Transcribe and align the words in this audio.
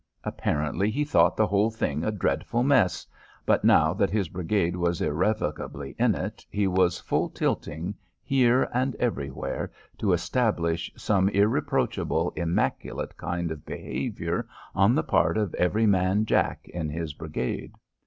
Apparently 0.23 0.89
he 0.89 1.05
thought 1.05 1.37
the 1.37 1.45
whole 1.45 1.69
thing 1.69 2.03
a 2.03 2.11
dreadful 2.11 2.63
mess, 2.63 3.05
but 3.45 3.63
now 3.63 3.93
that 3.93 4.09
his 4.09 4.29
brigade 4.29 4.75
was 4.75 4.99
irrevocably 4.99 5.95
in 5.99 6.15
it 6.15 6.43
he 6.49 6.65
was 6.65 6.97
full 6.99 7.29
tilting 7.29 7.93
here 8.23 8.67
and 8.73 8.95
everywhere 8.95 9.71
to 9.99 10.11
establish 10.11 10.91
some 10.97 11.29
irreproachable, 11.29 12.31
immaculate 12.35 13.15
kind 13.15 13.51
of 13.51 13.63
behaviour 13.63 14.47
on 14.73 14.95
the 14.95 15.03
part 15.03 15.37
of 15.37 15.53
every 15.53 15.85
man 15.85 16.25
jack 16.25 16.67
in 16.69 16.89
his 16.89 17.13
brigade. 17.13 17.73